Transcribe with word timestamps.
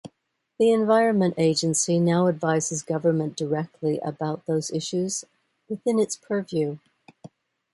The 0.57 0.71
Environment 0.71 1.35
Agency 1.37 1.99
now 1.99 2.27
advises 2.27 2.81
Government 2.81 3.37
directly 3.37 3.99
about 3.99 4.47
those 4.47 4.71
issues 4.71 5.25
within 5.69 5.99
its 5.99 6.15
purview. 6.15 6.79